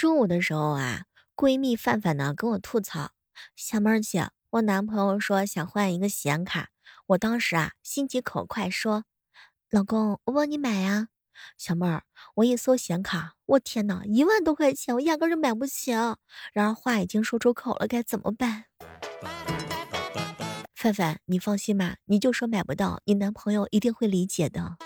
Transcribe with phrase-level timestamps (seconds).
[0.00, 1.04] 中午的时候啊，
[1.36, 3.10] 闺蜜范范呢跟我吐槽
[3.54, 6.70] ：“小妹儿姐，我男朋友说想换一个显卡。”
[7.08, 9.04] 我当时啊心急口快说
[9.68, 11.08] ：“老公，我帮你买呀。”
[11.58, 12.04] 小妹儿，
[12.36, 15.90] 我一搜显卡，我天哪，一万多块钱，我压根就买不起。
[15.90, 18.64] 然而话已经说出口了，该怎么办？
[20.74, 24.78] 范范，你放心吧，你就说买不到，你男朋友一定会理解的。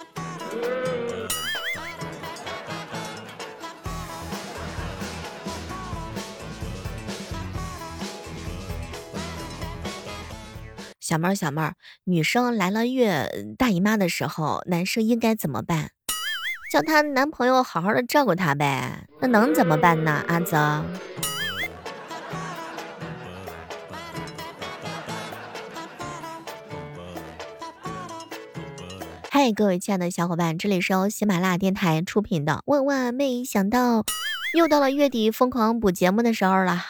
[11.05, 15.91] 小妹儿，小妹儿，女生来了月大姨妈的时候，男生应该怎么办？
[16.73, 19.07] 叫她男朋友好好的照顾她呗。
[19.21, 20.25] 那能怎么办呢？
[20.27, 20.83] 阿泽。
[29.29, 32.63] 嗨，各位亲爱的小伙伴，这里是由喜马拉雅电台出品的。
[32.65, 34.07] 万万没想到，
[34.57, 36.83] 又到了月底疯狂补节目的时候了。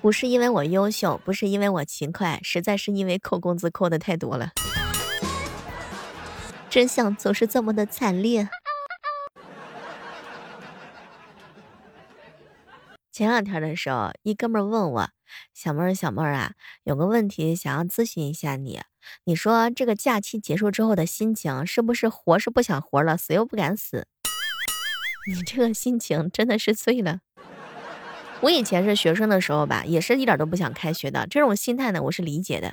[0.00, 4.52] 不是因为我优秀，不是因为我勤快，实在是因为扣工资扣的太多了。
[6.70, 8.48] 真相总是这么的惨烈。
[13.10, 15.08] 前两天的时候，一哥们问我
[15.52, 16.52] ：“小妹儿，小妹儿啊，
[16.84, 18.80] 有个问题想要咨询一下你。
[19.24, 24.06] 你说这个假期结束之后的心情，是不是活是不想活了，死又不敢死？
[25.28, 27.20] 你这个心情真的是醉了。”
[28.40, 31.26] 我以前是学生的时候吧，也是一点都不想开学的。
[31.28, 32.72] 这种心态呢，我是理解的。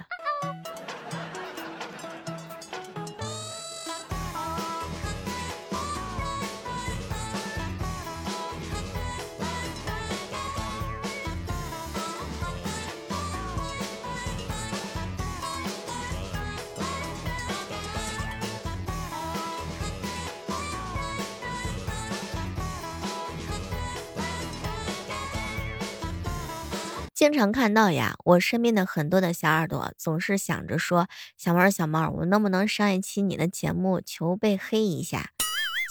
[27.15, 31.07] 经常看到呀，我身边的很多的小耳朵总是想着说
[31.39, 35.29] ：“小猫，小猫，我能不能上一期你的节目，求被黑一下？”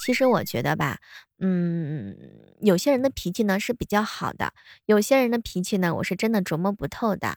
[0.05, 0.99] 其实我觉得吧，
[1.39, 2.15] 嗯，
[2.61, 4.53] 有些人的脾气呢是比较好的，
[4.85, 7.37] 有些人的脾气呢，我是真的琢磨不透的。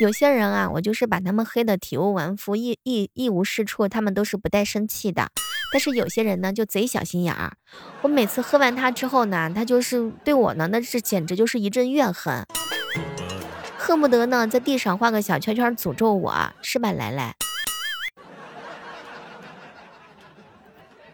[0.00, 5.28] 有些人啊，我就是把他们黑的体无完肤，一一一无是处，他们都是不带生气的。
[5.72, 7.56] 但是有些人呢，就贼小心眼儿。
[8.02, 12.44] 我每次喝完他之后呢，他就是对我呢，那是简直就是一阵怨恨。
[13.88, 17.34] 恨不得呢，在地上画个小圈圈诅咒我，是吧，来来？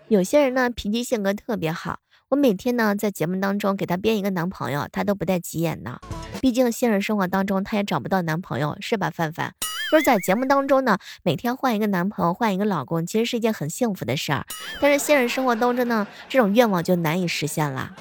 [0.08, 6.00] 有些人呢，脾气性格特别好，我每天呢，在节目当中给他编一个男朋友，他都不带急眼的。
[6.40, 9.52] 毕竟现实生活当中他也找不到男朋友，是吧，范范？
[9.92, 14.44] 就是在节目当中呢，每天换一个男朋友，换一个老公，其实是一件很幸福的事儿。
[14.80, 17.94] 但是现实生活当中呢，这种愿望就难以实现了。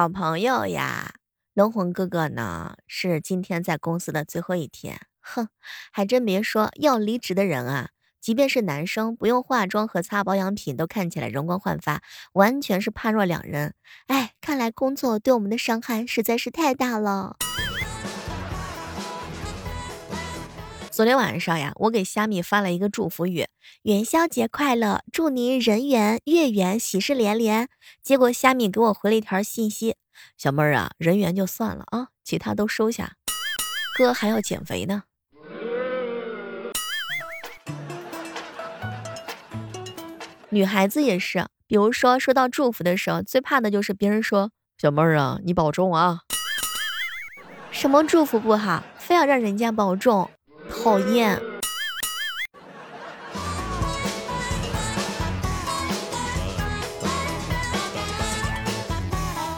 [0.00, 1.12] 好朋友呀，
[1.52, 4.98] 龙魂哥哥呢是今天在公司的最后一天。
[5.20, 5.48] 哼，
[5.92, 12.00] 还真别说，要离职的人啊，即便是男生，不用化妆和擦保养品都看起来容光焕发，
[12.32, 13.74] 完全是判若两人。
[14.06, 17.36] 哎，看来工作对我们的伤害实在是太大了。
[20.90, 23.46] 昨天晚上呀，我给虾米发了一个祝福语：
[23.82, 27.68] 元宵节快乐，祝您人圆月圆，喜事连连。
[28.02, 29.94] 结果虾米给我回了一条信息：
[30.36, 33.12] 小妹儿啊，人缘就算了啊，其他都收下，
[33.96, 35.04] 哥还要减肥呢。
[40.48, 46.22] 女孩子也是，比如说收到祝福的时候，最怕的就是别人说：“小妹儿啊，你保重啊。”
[47.70, 50.28] 什么祝福不好，非要让人家保重。
[50.70, 51.40] 讨厌！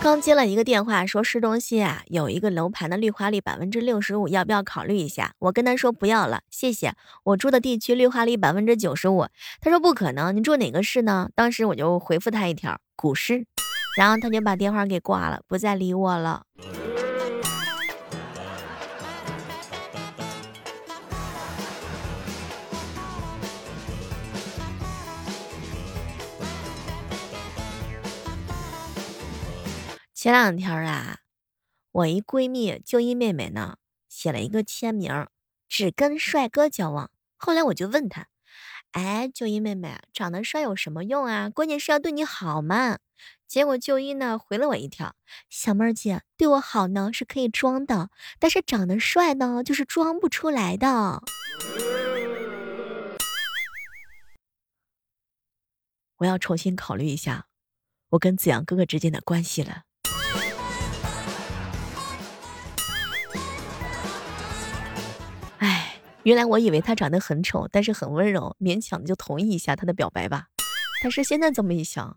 [0.03, 5.33] 刚接了一个电话，说市中心啊有一个楼盘的绿化率百分之六十五，要不要考虑一下？
[5.39, 6.95] 我跟他说不要了，谢谢。
[7.23, 9.27] 我住的地区绿化率百分之九十五。
[9.61, 11.29] 他说不可能，你住哪个市呢？
[11.37, 13.47] 当时我就回复他一条股市，
[13.97, 16.43] 然后他就把电话给挂了，不再理我了。
[30.23, 31.19] 前两天啊，
[31.91, 33.79] 我一闺蜜就一妹妹呢，
[34.09, 35.27] 写了一个签名，
[35.69, 37.11] 只跟帅哥交往。
[37.37, 38.29] 后来我就问她，
[38.93, 41.51] 哎，就一妹妹，长得帅有什么用啊？
[41.51, 43.01] 关键是要对你好嘛。
[43.49, 45.17] 结果就一呢回了我一条：
[45.51, 51.21] 小妹儿姐对我好呢是可以装的，但是长得帅呢就是装不出来的。
[56.19, 57.49] 我要重新考虑一下，
[58.11, 59.83] 我跟子阳哥哥之间的关系了。
[66.25, 70.47] 原来我以为他长得很丑，但是很温柔，勉强的就同意一下他的表白吧。
[71.03, 72.17] 但是现在这么一想，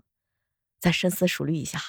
[0.80, 1.80] 再深思熟虑一下。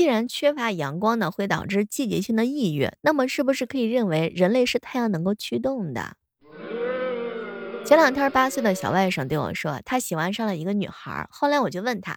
[0.00, 6.16] 既然缺乏阳光呢，会导致季节性的抑郁，那么是不是可以认为人类是太阳能够驱动的？
[7.84, 11.28] 前两天八岁的小外甥对我说，他喜欢上了一个女孩。
[11.30, 12.16] 后来我就问他，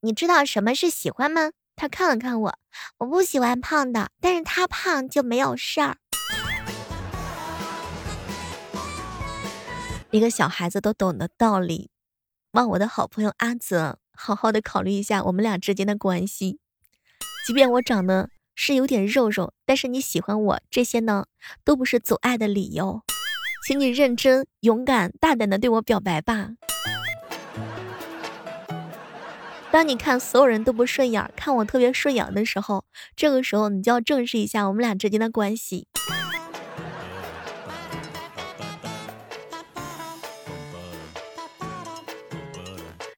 [0.00, 1.52] 你知道什么是喜欢吗？
[1.74, 2.58] 他看了看我，
[2.98, 5.96] 我不喜欢胖的，但是他胖就没有事儿。
[10.10, 11.88] 一个小孩子都懂的道理，
[12.50, 16.58] 望我的好朋友阿泽好好的考虑一下我们俩之间的关系。
[17.44, 21.26] 即便我长得是有点肉肉，但是你喜欢我，这些呢
[21.64, 23.02] 都不是阻碍的理由，
[23.66, 26.50] 请你认真、勇敢、大胆的对我表白吧。
[29.72, 32.84] 当你看所有人都不顺眼，看我特别顺眼的时候，
[33.16, 35.88] 这个时候你就要正视一下我们俩之间的关系。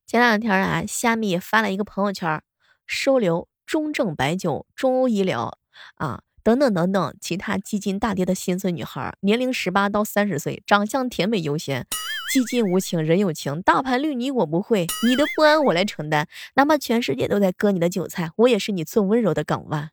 [0.06, 2.41] 前两天啊，虾米发了一个朋友圈，
[2.87, 3.49] 收留。
[3.75, 5.59] 中证白酒、中欧医疗
[5.97, 11.85] 啊，等等等等，其他基金大跌的心碎女孩，年龄十八到三十岁，长相甜美优先，
[12.32, 19.91] 基金无情人有情，大盘绿你我不会，你的不安我来承担，哪怕全世界都在割你的韭菜，我也是你最温柔的港湾。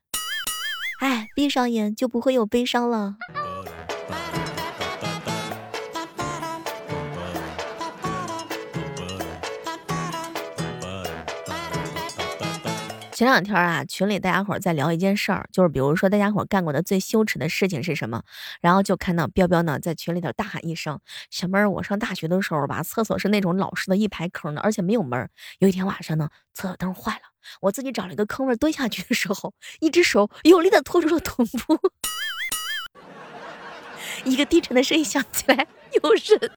[1.00, 3.16] 哎，闭上眼就不会有悲伤了。
[13.14, 18.24] 前两天啊，群里大家伙在聊一件事儿，就是比如说大家伙干过的最羞耻的事情是什么？
[18.62, 21.00] 然后就看到彪彪呢在群里头大喊一声
[21.30, 25.30] ：“小妹儿，我上大学的时候吧，厕所是那种老式的一排坑的，而且没有门儿。
[25.60, 27.22] 有一天晚上呢，厕所灯坏了，
[27.62, 31.78] 我自己找了一个坑位蹲下去的时候，一只手有力的托住了臀部，
[34.24, 35.68] 一个低沉的声音响起来：
[36.02, 36.52] 有人。”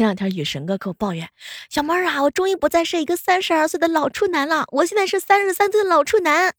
[0.00, 1.28] 前两天雨神哥给我抱怨
[1.68, 6.54] ：“小妹儿啊，我终于不再是一个三十二岁的老处男了，我现在是三十三岁的老处男。”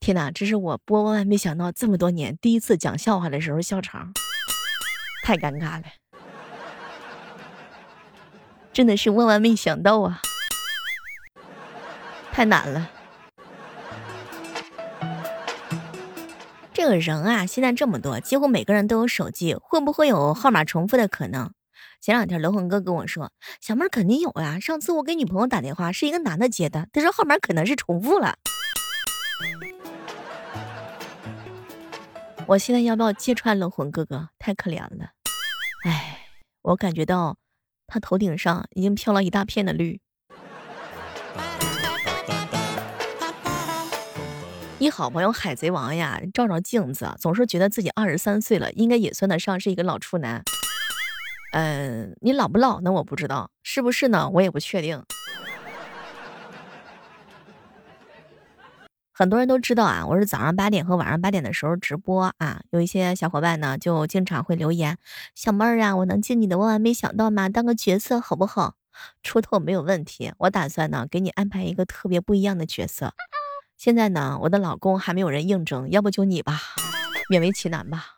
[0.00, 4.14] 天哪，这是我播万万没想到这么多年第一次讲笑话的时候笑场，
[5.22, 5.84] 太尴尬了，
[8.72, 10.22] 真的是万万没想到啊，
[12.32, 12.90] 太难了。
[16.82, 21.52] 这个人啊，现在这么多，几乎每个人都有手机，会不会有号码重复的可能？
[22.00, 24.58] 前两天楼魂哥跟我说，小妹儿肯定有呀。
[24.58, 28.38] 上次我给女朋友打电话，是一个男的接的，他说号码可能是重复了。
[32.46, 34.30] 我现在要不要揭穿楼魂哥哥？
[34.38, 35.10] 太可怜了，
[35.84, 36.28] 哎，
[36.62, 37.36] 我感觉到
[37.86, 40.00] 他头顶上已经飘了一大片的绿。
[44.80, 50.42] 你好朋友海贼王呀，照照镜子，总是觉得自己二十三岁了，应该也算得上是一个老处男。
[51.52, 52.90] 嗯，你老不老呢？
[52.90, 54.30] 我不知道，是不是呢？
[54.30, 55.04] 我也不确定。
[59.12, 64.96] 很多人都知道啊，我是早上八点和晚上八点的时候直播啊，有一些小伙伴呢就经常会留言
[65.36, 67.50] ：“小妹儿啊，我能进你的万万没想到吗？
[67.50, 68.76] 当个角色好不好？
[69.22, 73.12] 出头没有问题，我打算呢给你安排一个特别不一样的角色。”
[73.80, 76.60] 现在呢，我的老公还没有人应征，要不就你吧，
[77.32, 78.14] 勉为其难吧。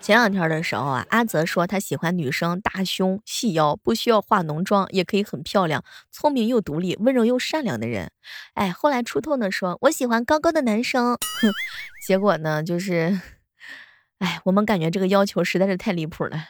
[0.00, 8.10] 前两天的时候啊，阿泽说他喜欢女生大胸细腰，不需要化浓妆也可以很漂亮，聪明又独立，温柔又善良的人。
[8.54, 11.18] 哎，后来出透呢，说我喜欢高高的男生。
[11.42, 11.52] 哼，
[12.08, 13.20] 结果呢，就是
[14.20, 16.42] 哎，我们感觉这个要求实在是太离谱了。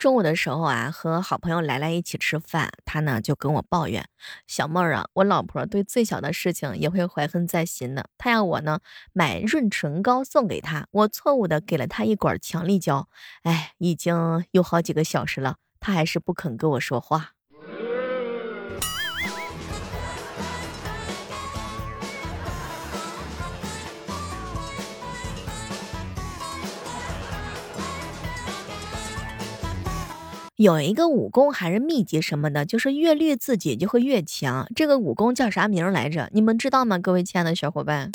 [0.00, 4.08] 中午的时候啊，和好朋友来来一起吃饭，他呢就跟我抱怨
[4.48, 8.06] ：“小妹儿啊，我老婆对最小的事情也会怀恨在心的。
[8.16, 8.80] 她要我呢
[9.12, 13.08] 买润唇膏送给她，我错误的给了她一管强力胶。
[13.42, 17.32] 哎，已经有好几个小时了，她还是不肯跟我说话。”
[30.60, 34.70] 有一个武功还是秘籍什么的，就是越绿自己就会越强。
[34.76, 36.28] 这个武功叫啥名来着？
[36.34, 36.98] 你们知道吗？
[36.98, 38.12] 各位亲爱的小伙伴，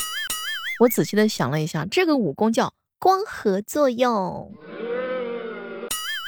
[0.79, 4.53] 我仔细的想了一下，这个武功叫光合作用。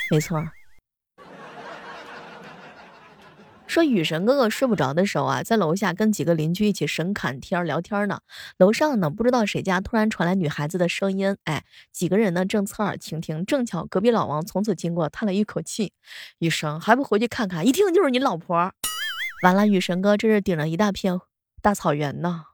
[0.10, 0.44] 没错。
[3.68, 8.22] 说雨神哥哥睡不着的时候啊，在楼下跟几个邻居一起神侃天聊天呢。
[8.58, 15.92] 楼上呢，不知道谁家突然传来女孩子的声音，哎，几个人呢正侧耳倾听，正巧隔壁老王从此经过，叹了一口气，
[16.40, 17.68] 雨神还不回去看看？
[17.68, 18.72] 一听就是你老婆。
[19.44, 21.20] 完了，雨神哥这是顶了一大片
[21.62, 22.46] 大草原呢。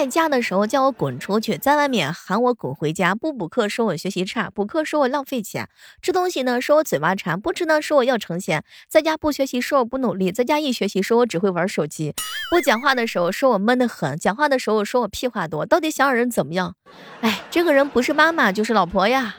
[0.00, 3.14] 在家的时候叫我滚出去，在外面喊我滚回家。
[3.14, 5.68] 不补课说我学习差，补课说我浪费钱。
[6.00, 8.64] 吃东西呢说我嘴巴馋，不吃呢说我要成仙。
[8.88, 12.14] 在家不学习说我不努力，在家一学习说我只会玩手机。
[12.50, 15.66] 不讲话的时候说我闷得很，讲话的时候说我屁话多。
[15.66, 16.76] 到底想让人怎么样？
[17.20, 19.36] 哎，这个人不是妈妈就是老婆呀。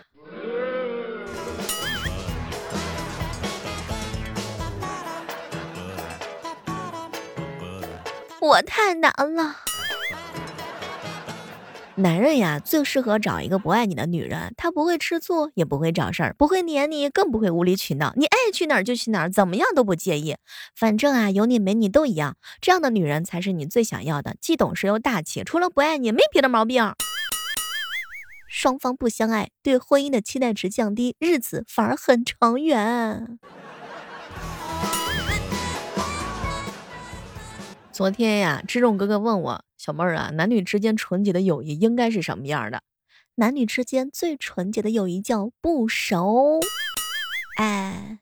[8.39, 9.55] 我太难了。
[11.95, 14.53] 男人呀，最适合找一个不爱你的女人。
[14.55, 18.13] 她不会吃醋，也不会找事儿，不会黏你，更不会无理取闹。
[18.15, 20.38] 你爱去哪儿就去哪儿，怎么样都不介意。
[20.74, 22.38] 反正啊，有你没你都一样。
[22.62, 25.43] 这样的女人才是你最想要的，既懂事又大气。
[25.43, 26.93] 除了不爱你，没别的毛病。
[28.48, 33.38] 双方不相爱，对婚姻的期待值降低，日子反而很长远。
[38.01, 39.63] 昨天呀，志重哥哥问我。
[39.77, 42.81] 小妹儿啊，男女之间纯洁的友谊应该是什么样的？
[43.36, 46.60] 男女之间最纯洁的友谊叫不熟。
[47.60, 48.17] 哎，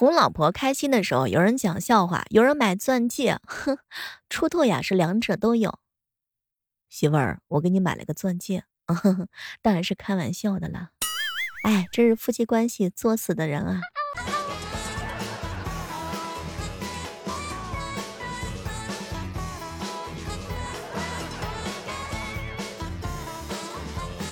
[0.00, 3.76] 哄老婆开心的时候，有人讲笑话，有人买钻戒，哼，
[4.30, 5.78] 出头呀是两者都有。
[6.88, 8.64] 媳妇儿，我给你买了个钻戒，
[9.60, 10.88] 当然是开玩笑的了。
[11.64, 13.82] 哎，这是夫妻关系作死的人啊！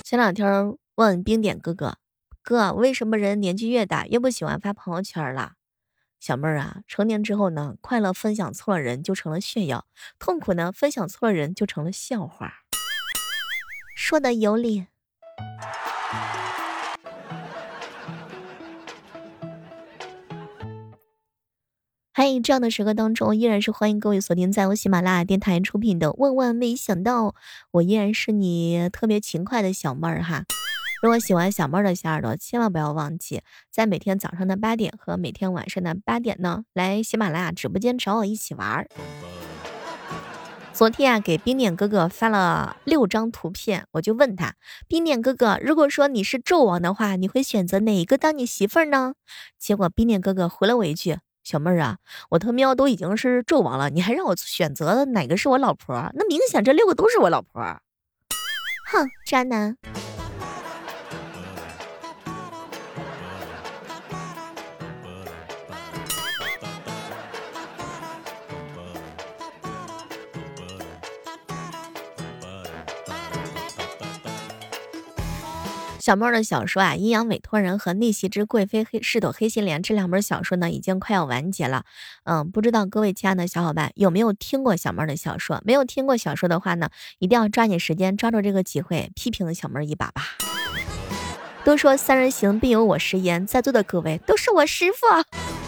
[0.03, 1.99] 前两天问冰点哥哥，
[2.41, 5.57] 哥，为什么人年纪越大越不喜欢发朋友圈了？
[6.19, 9.85] 小妹儿啊，成年之后呢，快乐分享错了人就成了炫耀，
[10.19, 12.53] 痛苦呢分享错了人就成了笑话。
[13.95, 14.87] 说的有理。
[22.11, 27.27] 嗨，这样的时刻当中，依然是欢迎各位锁定在我喜马拉雅电台出品的《万万没想到》，
[27.71, 30.43] 我依然是你特别勤快的小妹儿哈。
[31.01, 33.41] 如果喜欢小妹儿的小耳朵，千万不要忘记，
[33.71, 38.87] 在每天早上的八点和每天晚上的八点呢，来喜马拉雅直播间找我一起玩儿。
[40.73, 44.55] 昨天啊，给冰点哥哥发了六张图片，我就问他：
[44.89, 49.13] 冰点哥哥，如果说你是纣王的话，你会选择哪一个当你媳妇儿呢？
[49.57, 51.99] 结果冰点哥哥回了我一句：小妹儿啊，
[52.31, 56.11] 我他喵都已经是纣王了，你还让我选择哪个是我老婆？
[56.13, 57.61] 那明显这六个都是我老婆。
[58.91, 59.77] 哼，渣男。
[76.09, 81.83] 小妹儿的小说啊，《阴阳委托人》和《逆袭之贵妃黑世朵黑心莲》这两本小说呢，已经快要完结了。
[82.23, 85.61] 嗯，不知道各位亲爱的小伙伴有没有听过小妹儿的小说？
[85.63, 86.89] 没有听过小说的话呢，
[87.19, 90.23] 一定要抓紧时间，抓住这个机会批评小妹儿一把吧。
[91.63, 95.58] 都说三人行必有我师焉，在座的各位都是我师傅。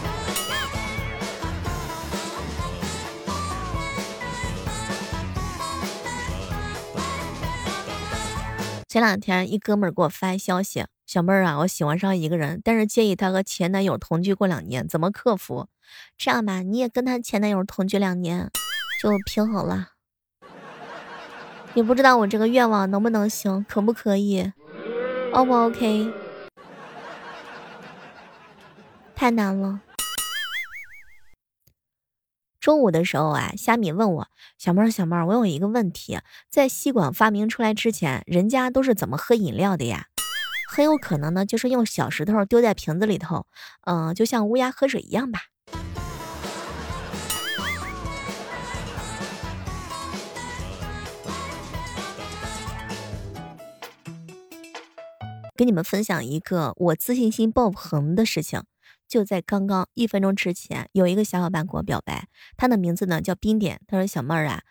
[8.92, 15.66] 前两天一哥们儿给我发消息，小妹儿啊，我喜欢上一个人，但是介意他和前男友同居过两年，怎么克服？
[16.18, 18.50] 这样吧，你也跟他前男友同居两年，
[19.02, 19.92] 就平衡了。
[21.72, 24.52] 也不知道我这个愿望能不能行，可不可以
[25.32, 26.12] ？O 不 OK？
[29.14, 29.80] 太难了。
[32.62, 40.06] 中午的时候啊，虾米问我小妹儿，小妹儿，我有一个问题，在吸管发明出来之前，人家都是怎么喝饮料的呀？
[40.70, 43.46] 很有可能呢，就是用小石头丢在瓶子里头，
[43.84, 45.40] 嗯，就像乌鸦喝水一样吧。
[55.56, 58.62] 给你们分享一个我自信心爆棚的事情。
[59.12, 63.78] 就在刚刚一分钟之前，有一个小伙伴给我表白，他的名字呢叫冰点。
[63.86, 64.62] 他说：“小妹儿啊，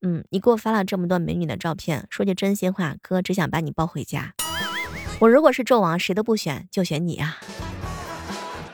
[0.00, 4.32] 嗯，你给我发了这么多美女的照片，说句真心话，哥只想把你抱回家。
[5.18, 7.36] 我如果是纣王，谁都不选，就选你啊。”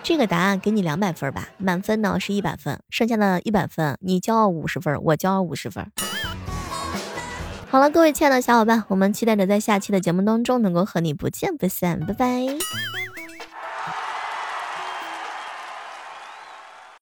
[0.04, 5.90] 这个答案给你两百分吧，满分呢是一百分，剩下的一百分你骄傲五十分，我骄傲五十分。
[7.68, 12.47] 好了，各位亲爱的小伙伴，我们期待着在下期的节目当中能够和你不见不散，拜拜。